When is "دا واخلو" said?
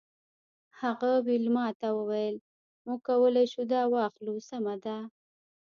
3.73-4.33